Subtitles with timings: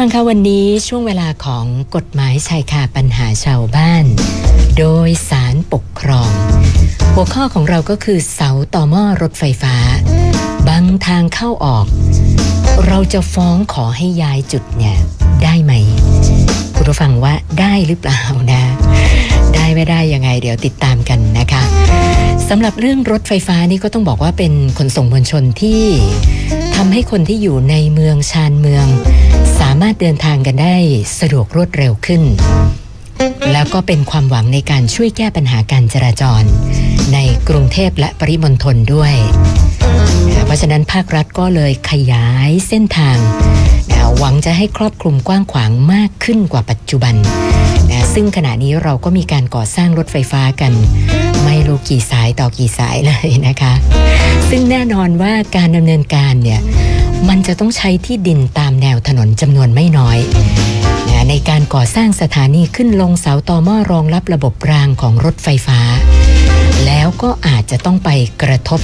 [0.00, 4.04] ฟังค่ะวันนี้ช่วงเวลาของกฎหมายชายคาปัญหาชาวบ้าน
[4.78, 6.30] โดยสารปกครอง
[7.14, 9.74] หัวข้อของเราก็คือเสาต่อหม้อรถไฟฟ้า
[10.68, 11.86] บังทางเข้าออก
[12.86, 14.96] เราจะฟ้องขอให้ย้ายจุดเนี่ย
[15.44, 15.72] ได้ไหม
[16.76, 18.20] คุณผู้ฟังว่าได้หรือเปล่า
[18.52, 18.62] นะ
[19.54, 21.62] ได้ไม่ได้ยังไงเดี๋ยวติดตามกันนะคะ
[22.48, 28.86] สำหรับเรื่องรถไฟฟ้านี่ก็ต้องบอกว่าเป็นขนส่งมวลชนที่ำให้คนที่อยู่ในเมืองชานเมือง
[29.60, 30.76] สามารถเดินทางกันได้
[31.20, 32.22] สะดวกรวดเร็วขึ้น
[33.52, 36.42] แล้วก็เป็นความหวังในการช่วยแก้ปัญหาการจราจร
[37.12, 39.14] ในกรุงเทพและปริมณฑลด้วย
[40.44, 43.18] เพราะฉะนั้นภาครัฐก็เลยขยายเส้นทาง
[44.18, 47.14] หวังจะให้ครอบคลุมกว้างขวางมากขึ้นกว่าปัจจุบัน
[48.14, 50.72] ซึ่งขณะนี้เราก็มีการก่อสร้างรถไฟฟ้ากัน
[51.44, 53.74] ไม่รู้กี่สายต่อกี่สายเลยนะคะ
[54.50, 56.60] ซึ่งแน่นอนว่าการดำเนินการเนี่ย
[57.28, 60.18] มันจะต้องใช้ที่ดินตามแนวถนนจำนวนไม่น้อย
[61.10, 65.80] นะในการก่อสร้างสถานีขึ้นลงเสาต่อหม้อรองรับระบบรางของรถไฟฟ้า
[66.86, 68.10] แล้วก็อาจจะต้องไป
[68.42, 68.80] กระทบ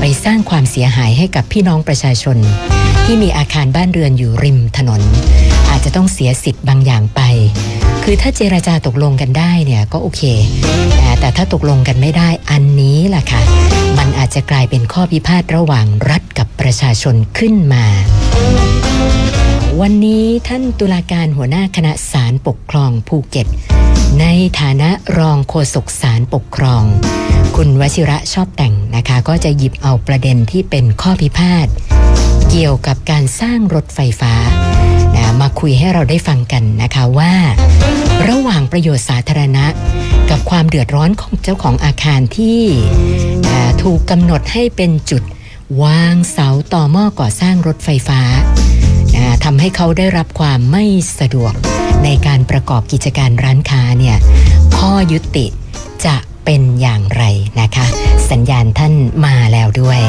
[0.00, 2.36] ไปสร้างความเสียหายให้กับพี่น้องประชาชน
[3.04, 5.00] ที่มีอาคารบ้านเรือนอยู่ริมถนน
[5.70, 7.20] อาจจะต้องเสียสิทธิ์บางอย่างไป
[8.04, 10.22] คือถ้าเจราจาตกลงกันได้เนี่ยก็โอเค
[11.20, 13.40] แต่ถ้าตกลงกันไม่ได้อันนี้ล่ะค่ะ
[13.98, 17.84] มันอาจจะกลายเป็นข้อพิพาทระหว่างรัฐกับประชาชนขึ้นมา
[19.80, 23.46] วันนี้ท่านตุลาการหัวหน้าคณะศาลปกครองภูเก็ต
[24.20, 24.26] ใน
[24.60, 26.82] ฐานะรองโฆษกศาลปกครอง
[27.56, 31.66] คุณวชิระชอบแต่งนะคะ ก็จะหยิบเอาประเด็นที่เป็นข้อพิพาท
[32.52, 34.34] เกี่ยวกับการสร้างรถไฟฟ้า
[35.14, 37.32] นะมาคุยให้เราได้ฟังกันนะคะว่า
[38.28, 39.66] ระหว่างประโยชน์สาธารณะ
[40.30, 42.62] กับความเดือดร้อนของเจ้าของอาคารที่
[43.82, 45.22] ถูกกำหนดให้เป็นจุด
[45.82, 48.20] วางเสาต่อหม้อก่อสร้างรถไฟฟ้า
[49.44, 50.84] ทำให้เขาได้รับความไม่
[51.20, 51.52] สะดวก
[52.04, 54.16] ในการประกอบกิจการร้านค้าเนี่ย
[54.76, 55.46] ข้อยุติ
[56.06, 57.24] จะเป็นอย่างไร
[57.60, 57.86] นะคะ
[58.30, 60.00] สัญญาณท่านมาแล้วด้วย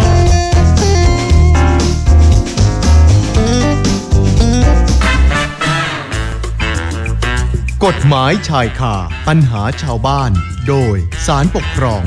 [7.90, 8.96] กฎหมายชายคา
[9.28, 10.32] ปัญหาชาวบ้าน
[10.68, 10.96] โดย
[11.28, 12.04] ศาลปกครอง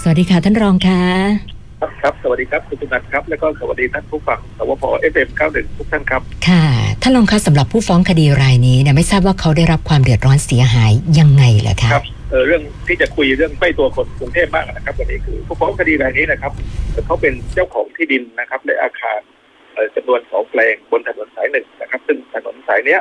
[0.00, 1.02] สวัสดีค่ะท่านรองค่ะ
[1.80, 6.64] ครับครับ สวัสดีครับคุณสุนันท์ครับ แล้วก็สวัสดีท่านผู้ฟังสวพ FM เก้าหนึ่งทุกท่านครับ ค่ะ
[7.02, 16.52] ท่านรองคะสำหรับผู้ฟ้องคดีรายนี้เนี่ยไม่ทราบว่าเขาได้รับความเดือดร้อนเสียหายยังไงเหรอคะครับเออเรื่องที่จะคุยเรื่องใกล้ตัวคนกรุงเทพมากนะครับวันนี้คือผู้ฟ้องคดีรายนี้นะครับ
[17.06, 19.20] เขาเป็นเจ้าของที่ดินนะครับในอาคาร
[19.96, 23.00] จำนวนสองแปลงบนถนนสายหนึ่งนะครับ ซึ่งถนนสายเนี้ย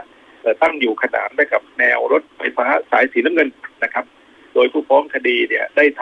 [0.62, 3.50] ตั้งอยู่ขนานไปกับแนวรถไฟฟ้าสายสีน้ำเงิน
[3.84, 4.06] นะครับ
[4.54, 6.02] โดยผู้ฟ้องคดีเนี่ยได้ท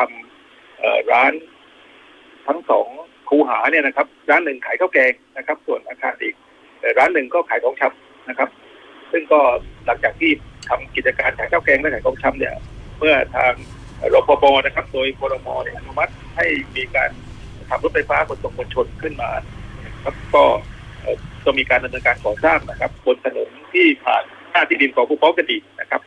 [0.54, 1.34] ำร้าน
[2.48, 2.88] ทั้งสอง
[3.30, 6.36] คูหาเนี่ยนะครับ ร้านหนึ่งขายข้าวแกงนะครับ ส่วนอาคารอีก
[6.98, 8.50] ร้านหนึ่งก็ขายของชำนะครับ
[9.12, 9.40] ซึ่งก็
[9.86, 10.32] หลังจากที่
[10.70, 12.56] ทำกิจการขายข้าวแกงและขายของชำเนี่ย
[13.00, 13.54] เมื่อทาง
[14.14, 16.46] รพบนะครับ โดยครมเนี่ยอนุมัติให้
[16.76, 17.12] มีการ
[17.70, 19.30] ทำรถไฟฟ้าขนส่งมวลชนขึ้นมา
[20.08, 20.46] ครับ ก็
[21.46, 26.02] จะมีการดำเนินการก่อสร้างนะครับบนถนนที่ผ่านหน้าที่ดินของผู้ฟ้องคดีนะครับ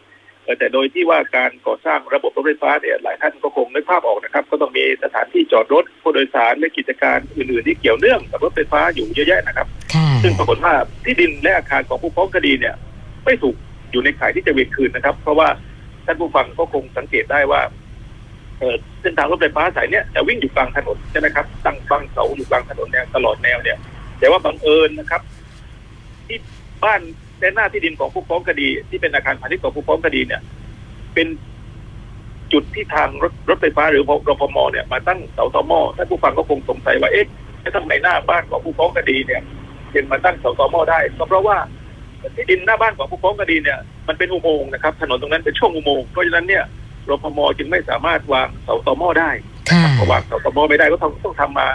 [0.59, 9.67] แต่โดยที่ว่าการก่อสร้างระบบรถไฟฟ้าเนี่ยหลายท่านก็คงนึกภาพออกนะครับ ก็ต้องมีสถานที่จอดรถผู้โดยสารและกิจการอื่นๆที่เกี่ยวเนื่องกับรถไฟฟ้าอยู่เยอะแยะนะครับ
[10.23, 10.73] ซึ่งปรากฏว่า
[11.05, 12.75] ที่ดินและอาคารของผู้ฟ้องคดีเนี่ย
[13.25, 13.57] ไม่ถูก
[13.91, 15.49] อยู่ในข่ายที่จะเวียนคืนนะครับ เพราะว่า
[16.07, 17.61] ท่านผู้ฟังก็คงสังเกตได้ว่า
[19.03, 23.79] เส้นทางรถไฟฟ้าสายเนี้ยจะวิ่งอยู่กลางถนนใช่ไหมครับตั้งบังเสาอยู่กลางถนนแนวตลอดแนวเนี่ย
[24.21, 25.23] แต่ว่าบังเอิญนะครับ
[26.27, 26.39] ที่
[26.85, 27.01] บ้าน
[27.41, 30.41] ในหน้าที่ดินของผู้ฟ้องคดี ที่เป็นอาคารพาณิชย์ของผู้ฟ้องคดีเนี่ย
[31.15, 31.27] เป็น
[32.53, 37.27] จุดที่ทางรถรถไฟฟ้าหรือรพมเนี่ยมาตั้งเสาต่อหม้อถ้าผู้ฟังก็คงสงสัยว่าเอ๊ะ
[37.77, 39.43] ทำไมหน้าบ้านของผู้ฟ้องคดีเนี่ย
[39.95, 41.57] ยังมาตั้งเสาต่อหม้อได้ก็เพราะว่า
[42.37, 46.65] ที่ดินหน้าบ้านของผู้ฟ้องคดีเนี่ยมันเป็นอุโมงค์นะครับ ถนนตรงนั้นเป็นช่วงอุโมงค์เพราะฉะนั้นเนี่ย
[47.11, 49.31] รพมจึงไม่สามารถวางเสาต่อหม้อได้
[49.95, 51.69] เพราะวางเสาต่อหม้อไม่ได้ก็ต้องต้องทำมา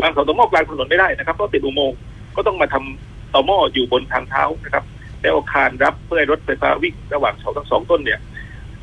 [0.00, 1.98] วางเสาต่อหม้อกลางถนนไม่ได้นะครับเพราะติดอุโมงค์
[2.36, 4.84] ก็ต้องมาทำต่อหม้ออยู่บนทางเท้านะครับ
[5.22, 8.20] แล้วอาคารรับเพื่อให้รถไฟฟ้าวิ่งระหว่างเสาทั้งสองต้นเนี่ย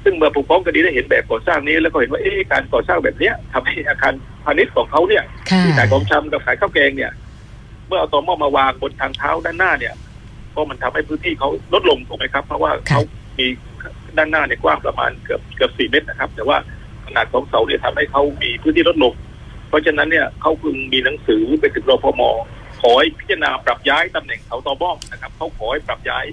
[0.03, 5.23] ซึ่งเมื่อผู้ฟ้องคดีได้เห็นแบบก่อสร้างนี้แล้วก็เห็นว่าเอ๊ะการก่อสร้างแบบเนี้ยทำให้อาคารพาณิชย์ของเขาเนี่ย
[5.63, 7.11] ที่ขายของชำกับขายข้าวแกงเนี่ย
[7.87, 9.93] เมื่อเอาต่อหม้อมาวางบนทางเท้าด้านหน้าเนี่ย
[10.55, 13.01] ก็มันทำให้พื้นที่เขาลดลงถูกไหมครับ เพราะว่าเขา
[13.37, 13.45] มี
[14.17, 16.57] ด้านหน้าเนี่ยกว้างประมาณเกือบเกือบสี่เมตรนะครับ แต่ว่า
[17.05, 19.26] ขนาดของเสาเนี่ยทำให้เขามีพื้นที่ลดลงเพ
[19.77, 22.21] ราะฉะนั้นเนี่ยเขาพึงมีหนังสือไปถึงรพม
[22.81, 26.25] ขอให้พิจารณาปรับย้ายตำแหน่งเสาตอบ้องนะครับเขาขอให้ปรับย้าย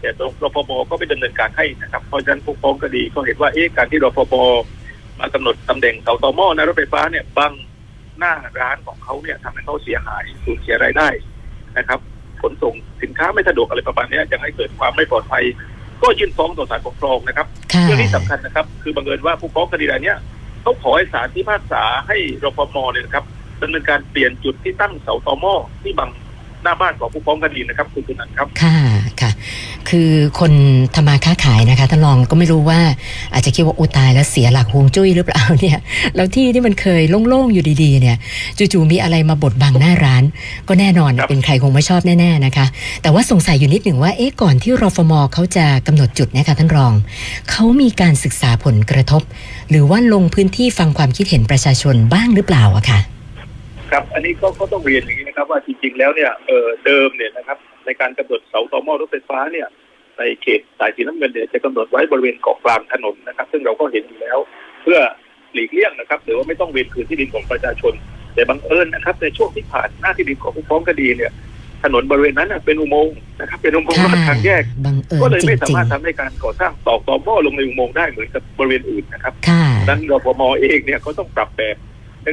[0.00, 4.34] แต่ตรงรพมก็ไปดำเนินการให้นะครับเพราะฉะนั้นผู้ฟ้องคดีก็เห็นว่าเอ๊ะการที่รพม
[5.18, 7.52] มากำหนดตำแหน่งเสาตอหม้อในรถไฟฟ้าเนี่ยบัง
[8.18, 11.08] หน้าร้านของเขาเนี่ยทำให้เขาเสียหายสูญเสียรายได้
[11.78, 12.00] นะครับ
[12.42, 15.44] ขนส่งสินค้าไม่สะดวกอะไรประมาณเนี้ยยังให้เกิดความไม่ปลอดภัย
[16.02, 20.16] ก็ยื่นฟ้องต่อศาลปกครองนะครับค่ะเรื่องนี้สำคัญนะครับ คือบังเอิญว่าผู้ฟ้องคดีรายเนี้ย
[20.62, 23.24] เขาขอให้ศาลพิพากษาให้รพมเนี่ยนะครับ
[23.62, 26.10] ดำเนินการเปลี่ยนจุดที่ตั้งเสาตอหม้อที่บัง
[26.62, 28.76] หน้าบ้านของผู้ฟ้องคดีนะครับ คุณสุนันท์ครับค่ะ
[29.90, 30.10] ค่ะคือ
[30.40, 30.52] คน
[30.94, 32.80] ทำมาค้าขายนะคะท่านรองก็ไม่รู้ว่า
[33.32, 35.78] อาจจะคิดว่าอุยตายแล้วเสียหลักฮวงจุ้ยหรือเปล่าเนี่ย
[36.16, 38.16] แล้วที่ที่มันเคยโล่งๆอยู่ดีๆเนี่ย
[38.58, 40.22] จู่ๆมีอะไรมาบดบังหน้าร้าน
[40.68, 42.66] ก็แน่นอนครับเป็นใครคงไม่ชอบแน่ๆนะคะ
[43.02, 46.92] แต่ว่าสงสัยอยู่นิดหนึ่งว่าเอ๊ะก่อนที่รฟมเขาจะกำหนดจุดเนะคะท่านรอง
[47.50, 49.22] เขามีการศึกษาผลกระทบ
[49.70, 53.00] หรือว่าลงพื้นที่ฟังความคิดเห็นประชาชนบ้างหรือเปล่าอะค่ะ
[53.90, 59.68] ครับอันนี้ก็ก็ต้องเรียนอย่างนี้นะครับว่าจริงๆแล้วเนี่ยเออเดิมเนี่ยนะครับ ในการกำหนดเสาต่อหม้อรถไฟฟ้าเนี่ย
[60.18, 64.38] ในเขตสายสีน้ำเงินเนี่ยจะกำหนดไว้บริเวณเกาะกลางถนนนะครับ ซึ่งเราก็เห็นอยู่แล้ว
[64.82, 64.98] เพื่อ
[65.54, 67.92] หลีกเลี่ยงนะครับหรือว่าไม่ต้องเวียนคืนที่ดินของประชาชน
[68.34, 71.32] แต่บังเอิญนะครับ ในช่วงที่ผ่านหน้าที่ดินของผู้ฟ้องคดีเนี่ย
[71.84, 81.76] ถนนบริเวณนั้นนะเป็นอุโมงค์นะครับ เป็นอุโมงค์ลอดทางแยกบังเอิญก็เลยจไม่สาริงมารถทำให้การก่อสร้างตอกต่อหม้อลงในอุโมงค์ได้เหมือนกับบริเวณอื่นนะครับๆค่ะดังนั้นรพมเองเนี่ยก็ต้องปรับแบบ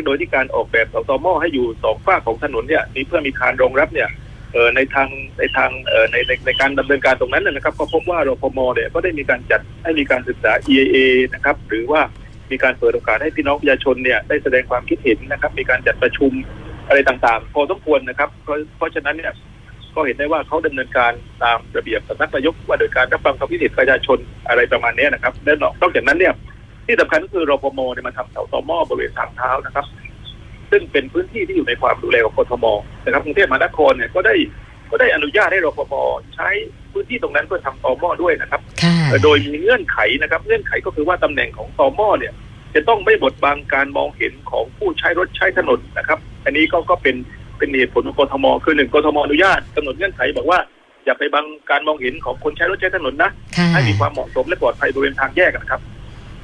[0.06, 4.27] โดยที่การออกแบบเสาตอหม้อให้อยู่สองฝ้ากของถนนเนี่ยมีเพื่อมีคานรองรับเนี่ยเอ่อ
[4.76, 5.10] ในทาง
[5.40, 10.98] ในทางเอ่อในในในการดำเนินการตรงนั้นนะนะครับ ก็พบว่ารพมเนี่ยก็ได้มีการจัดให้มีการศึกษา EIA
[11.34, 12.02] นะครับหรือว่า
[12.52, 16.32] มีการเปิดโอกาสให้พี่น้องประชาชนเนี่ยได้แสดงความคิดเห็นนะครับ มีการจัดประชุม
[16.88, 19.34] อะไรต่างๆ พอสมควรนะครับเพราะเพราะฉะนั้นเนี่ย
[19.96, 21.12] ก็เห็นได้ว่าเขาดำเนินการ
[21.44, 24.18] ตามระเบียบสำนักนายกว่าโดยการรับฟังความคิดเห็นประชาชน
[24.50, 26.34] อะไรประมาณนี้นะครับและนอกนอกจากนั้นเนี่ย
[26.88, 29.86] ที่สำคัญก็คือรพมเนี่ยมาทำเสาต่อหม้อบริเวณทางเท้านะครับ
[30.72, 32.66] ซึ่งเป็นพื้นที่ที่อยู่ในความดูแลของกทม
[33.06, 34.36] นะครับกรุงเทพมหานครเนี่ยก็ได้
[34.92, 35.94] ก็ได้อนุญาตให้รพม
[36.36, 36.50] ใช้
[36.92, 42.34] พื้นที่ตรงนั้นเพื่อทำต่อหม้อด้วยนะครับค่ะเอ่อโดยมีเงื่อนไขนะครับ เงื่อนไขก็คือว่าตำแหน่งของต่อหม้อเนี่ย
[42.76, 47.16] จะต้องไม่บดบังการมองเห็นของผู้ใช้รถใช้ถนนนะครับ อันนี้ก็ก็เป็น
[47.58, 50.60] เป็นเหตุผลของกทมคือหนึ่งกทมอนุญาตกำหนดเงื่อนไขบอกว่า
[51.06, 55.82] อย่าไปบังการมองเห็นของคนใช้รถใช้ถนนนะค่ะให้มีความเหมาะสมและปลอดภัยบริเวณทางแยกนะครับ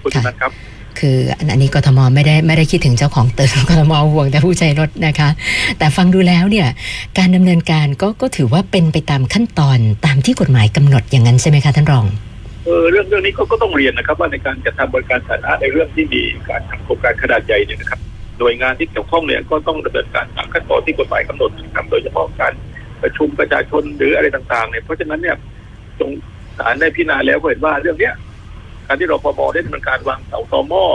[0.01, 0.51] คุณธนัทครับ
[0.99, 1.17] คือ
[1.51, 5.29] อันนี้กทมไม่ได้ไม่ได้คิดถึงเจ้าของตึกกทมห่วงแต่ผู้ใช้รถนะคะ
[5.77, 6.67] แต่ฟังดูแล้วเนี่ย
[7.17, 12.05] การดำเนินการก็ก็ถือว่าเป็นไปตามขั้นตอนตามที่กฎหมายกำหนดอย่างนั้นใช่ไหมคะท่านรอง
[12.65, 17.99] เออเรื่องเรื่องนี้ก็ก็ต้องเรียนนะครับ ว่าในการจัดทำบริการสาธารณะในเรื่องที่มีการทำโครงการขนาดใหญ่เนี่ยนะครับ
[18.39, 22.53] หน่วยงานที่เกี่ยวข้องเนี่ยก็ต้องดำเนินการตามขั้นตอนที่กฎหมายกำหนดนะครับโดยเฉพาะการ
[23.01, 25.35] ประชุมประชาชนหรืออะไรต่างๆเนี่ยเพราะฉะนั้นเนี่ย
[25.99, 26.11] ตรง
[26.57, 28.13] ศาลได้พิจารณาแล้วก็เห็นว่าเรื่องเนี้ย
[28.87, 30.85] การที่รพมได้ดำเนินการวางเสาตอหม้อ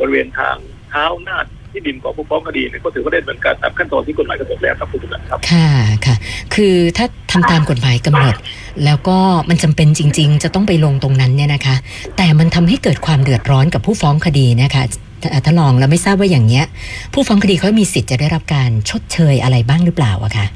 [0.00, 0.56] บริเวณทาง
[0.90, 1.38] เท้าหน้า
[1.72, 5.68] ที่ดินของผู้ฟ้องคดีเนี่ยก็ถือว่าได้ดำเนินการตามขั้นตอนที่กฎหมายกำหนดแล้วครับคุณผู้ชมครับค่ะ
[6.06, 6.14] ค่ะ
[6.54, 8.36] คือถ้าทำตามกฎหมายกำหนด
[8.84, 9.18] แล้วก็
[9.48, 11.76] มันจำเป็นจริง ๆ จะต้องไปลงตรงนั้นเนี่ยนะคะ
[12.16, 14.82] แต่มันทำให้เกิดความเดือดร้อนกับผู้ฟ้องคดีนะคะ
[15.22, 16.64] ท่ท่านรองแล้วไม่ทราบว่าอย่างเนี้ย
[17.12, 20.46] ผู้ฟ้องคดีเขามีสิทธิ์จะได้รับการชดเชยอะไรบ้างหรือเปล่าอะคะ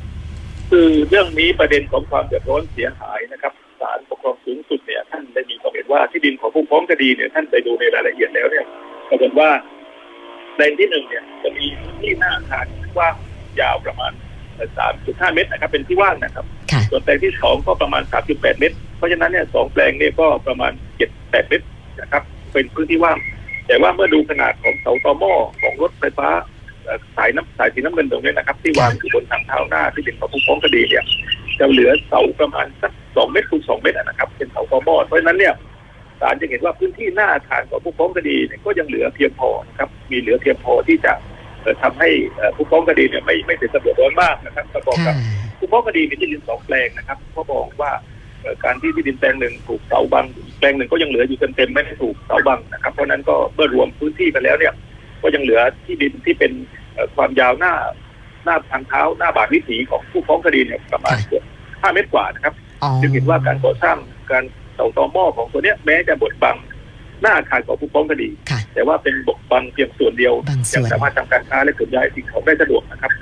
[0.70, 8.64] คือเรื่องนี้ประเด็นของความเดือดร้อนเสียหายนะครับ ศาลปกครองสูงสุดเนี่ยท่านได้มีความเห็นว่าที่ดินของผู้ฟ้องคดีเนี่ยท่านไปดูในรายละเอียดแล้วเนี่ย
[9.08, 9.48] ปรากฏว่า
[10.54, 12.66] แปลงที่หนึ่งเนี่ยจะมีพื้นที่หน้าอาคาร
[12.96, 13.14] กว้าง
[13.60, 14.12] ยาวประมาณ
[14.72, 20.72] 3.5 เมตรนะครับ เป็นที่ว่างนะครับค่ะส่วนแปลงที่สองก็ประมาณ 3.8 เมตร เพราะฉะนั้นเนี่ยสองแปลงเนี่ยก็ประมาณ
[21.10, 21.66] 7-8 เมตร
[22.00, 22.22] นะครับ
[22.52, 23.18] เป็นพื้นที่ว่าง
[23.66, 26.28] แต่ว่าเมื่อดูขนาดของเสาตอหม้อของรถไฟฟ้า
[26.84, 31.04] เอ่อสายน้ำสายสีน้ำเงินตรงนี้นะครับ ที่วางอยู่บนทางเท้าหน้าที่เป็นของผู้ฟ้องคดีเนี่ย
[31.58, 35.54] จะเหลือเสาประมาณสัก สองเมตรคูณสองเมตรอะนะครับ เป็นเสาตอหม้อเพราะฉะนั้นเนี่ย
[36.20, 41.12] ศาลจะเห็นว่าพื้นที่หน้าอาคารของผู้ฟ้องคดีเนี่ยก็ยังเหลือเพียงพอนะครับ มีเหลือเพียงพอที่จะ
[41.62, 47.90] เอ่อทำให้เอ่อผู้ฟ้องคดีเนี่ยไม่ไม่เป็นสะดวกร้อนมากนะครับประกอบกับค่ะผู้ฟ้องคดีมีที่ดินสองแปลงนะครับเขาบอกว่า
[48.40, 54.74] เอ่อการที่ที่ดินแปลงหนึ่งถูกเสาบังอีกแปลงหนึ่งก็ยังเหลืออยู่เต็มๆไม่ได้ถูกเสาบังนะครับ เพราะฉะนั้นก็เมื่อรวมพื้นที่กันแล้วเนี่ย
[55.22, 56.52] ก็ยังเหลือที่ดินที่เป็น
[56.94, 57.74] เอ่อความยาวหน้า
[58.44, 61.44] หน้าทางเท้าหน้าบาดวิถีของผู้ฟ้องคดีเนี่ยประมาณเกือบ
[61.80, 62.69] ห้าเมตรกว่านะครับอ๋อ
[63.02, 63.96] จึงเห็นว่าการก่อสร้าง
[64.30, 64.44] การ
[64.74, 66.56] เสาตอหม้อของตัวเนี้ยแม้จะบดบัง
[67.22, 73.12] หน้าอาคารของผู้ฟ้องคดีค่ะแต่ว่าเป็นบดบังเพียงส่วนเดียวบางส่วนยังสามารถทำการค้าและขนย้ายสิ่งของได้สะดวกนะครับ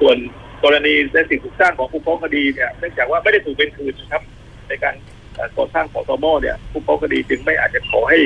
[0.00, 0.16] ส่วน
[0.64, 4.22] กรณีและสิ่งถูกสร้างของผู้ฟ้องคดีเนี่ยเนื่องจากว่าไม่ได้ถูกเป็นคืนนะครับ
[4.68, 4.94] ในการ
[5.34, 8.18] เอ่อก่อสร้างของตอหม้อเนี่ย ผู้ฟ้องคดีจึงไม่อาจจะขอให้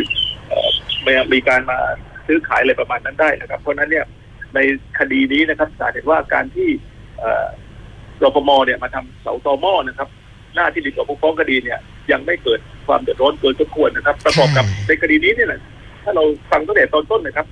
[0.48, 0.68] เอ่อ
[1.06, 1.78] มีมีการมา
[2.26, 4.04] ซื้อขายอะไรประมาณนั้นได้นะครับ เพราะฉะนั้นเนี่ย
[4.54, 4.58] ใน
[4.98, 6.68] คดีนี้นะครับศาลเห็นว่าการที่
[7.18, 7.46] เอ่อ
[8.22, 10.08] รพมเนี่ยมาทำเสาตอหม้อนะครับ
[10.56, 11.78] หน้าที่ดินของผู้ฟ้องคดีเนี่ย
[12.12, 15.60] ยังไม่เกิดความเดือดร้อนเกินสมควรนะครับ ประกอบกับค่ะในคดีนี้เนี่ยนะ
[16.04, 17.46] ถ้าเราฟังตั้งแต่ตอนต้นนะครับ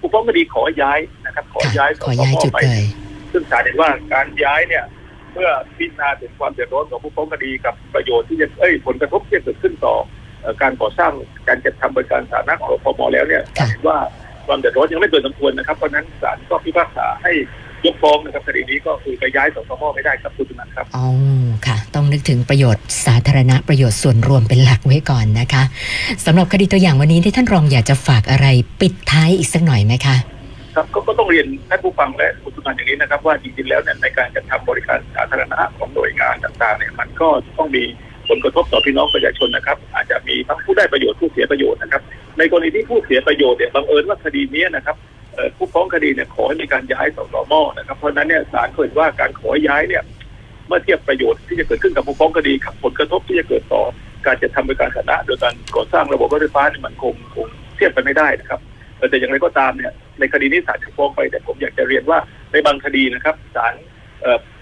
[0.00, 2.86] ผู้ฟ้องคดีขอย้ายนะครับขอค่ะย้ายขอย้ายจุดไปเลย
[3.32, 4.84] ซึ่งศาลเห็นว่าการย้ายเนี่ย
[5.32, 9.94] เมื่อพิจารณาถึงความเดือดร้อนของผู้ฟ้องคดีกับประโยชน์ที่จะเอ้ยผลกระทบที่จะเกิดขึ้นต่อ
[10.40, 11.12] เอ่อการก่อสร้าง
[11.48, 13.98] การจัดทำบริการสาธารณะของรพมแล้วเนี่ยศาลเห็นว่า
[14.46, 17.32] ความเดือดร้อนยังไม่เกินสมควรนะครับเพราะฉะนั้นศาลก็พิพากษาให้
[17.84, 21.06] ยกฟ้องนะครับคดีนี้ก็คือไปย้ายสสมไม่ได้ครับคุณสุนันท์ครับอ๋อ
[21.66, 21.83] ค่ะต้อง
[22.14, 25.62] นึกถึงประโยชน์สาธารณะประโยชน์ส่วนรวมเป็นหลักไว้ก่อนนะคะ
[26.24, 28.46] สำหรับคดีตัวอย่างวันนี้ที่ท่านรองอยากจะฝากอะไร
[28.80, 30.16] ปิดท้ายอีกสักหน่อยไหมคะ
[30.74, 37.28] ครับก็ก็ต้องเรียนท่านผู้ฟังและคุณสุนอย่างนี้นะครับ ว่าจริงๆแล้วเนี่ยในการจัดทำบริการสาธารณะของหน่วยงานต่างๆเนี่ยมันก็
[37.58, 37.84] ต้องมี
[38.28, 42.02] ผลกระทบต่อพี่น้องประชาชนนะครับ อาจจะมีทั้งผู้ได้ประโยชน์ผู้เสียประโยชน์นะครับ
[42.38, 44.96] ในกรณีที่ผู้เสียประโยชน์เนี่ยบังเอิญว่าคดีนี้นะครับ
[45.56, 50.02] ผู้ฟ้องคดีเนี่ยขอให้มีการย้ายสสมนะครับเพราะฉะนั้นเนี่ยศาลเห็นว่าการขอย้ายเนี่ย
[50.66, 53.82] เมื่อเทียบประโยชน์ที่จะเกิดขึ้นกับผู้ฟ้องคดีกับผลกระทบที่จะเกิดต่อ
[54.26, 58.60] การจะทำบริการสาธารณะโดยการก่อสร้างระบบรถไฟฟ้านี่มันคงคงเทียบกันไม่ได้นะครับ
[59.10, 62.18] แต่อย่างไรก็ตามเนี่ยในคดีนี้ศาลจะฟ้องไปแต่ผมอยากจะเรียนว่า
[62.52, 63.74] ในบางคดีนะครับศาล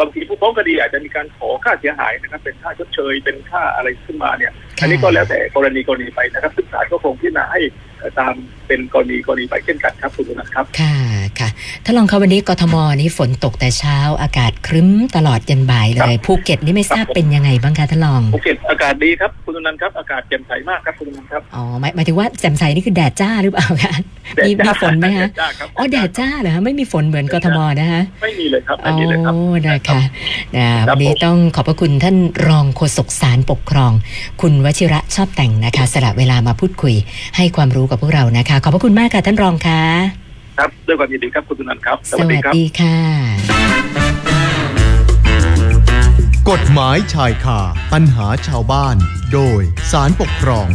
[0.00, 4.52] บางทีผู้ฟ้องคดีอาจจะมีการขอค่าเสียหายนะครับ เป็นค่าชดเชยเป็นค่าอะไรขึ้นมาเนี่ย
[4.83, 7.61] อันนี้ก็แล้วแต่กรณีกรณีไปนะครับซึ่งศาลก็คงพิจารณาให้
[7.99, 8.35] เอ่อตาม
[8.69, 10.95] เป็นกรณีกรณีไปเช่นกันครับคุณสุนันท์ครับ ค่ะ
[11.39, 11.49] ค่ะ
[11.85, 23.95] ท่านรองคะวันนี้กทมนี่ฝนตกแต่เช้า อากาศครึ้มตลอดยันบ่ายเลยภูเก็ตนี่ไม่ทราบเป็นยังไงบ้างคะท่านรองภูเก็ตอากาศดีครับคุณสุนันท์ครับอากาศแจ่มใสมากครับคุณสุนันท์ครับอ๋อหมายหมายถึงว่าแจ่มใสนี่คือแดดจ้าหรือเปล่าคะ
[24.45, 30.01] มีแดดจ้ามีฝนไหมฮะแดดจ้าครับอ๋อแดดจ้าเหรอฮะไม่มีฝนเหมือนกทมนะคะไม่มีเลยครับอ๋ไม่มีเลยครับอนะคะ
[30.57, 32.17] นะครัวับนนี้ผมต้องขอบพระคุณท่าน
[32.49, 33.93] รองโฆษกสารปกครอง
[34.43, 36.95] คุณวชิระชอบแต่งนะคะ สละเวลามาพูดคุย
[37.37, 39.83] ให้ความรู้กับพวกเรานะคะ ขอบพระคุณมากค่ะท่านรองค่ะ
[40.59, 42.26] ครับด้วยความยินดีครับคุณสุนันท์ครับ สวัส
[42.57, 42.97] ดีค่ะ
[46.50, 47.61] กฎหมายชายคา
[47.93, 48.97] ปัญหาชาวบ้าน
[49.33, 49.61] โดย
[49.93, 50.69] สารปกครอง